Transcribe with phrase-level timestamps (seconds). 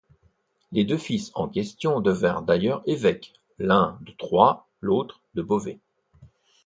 [0.71, 5.77] Les deux fils en question devinrent d'ailleurs évêques, l'un de Troyes, l'autre de Beauvais.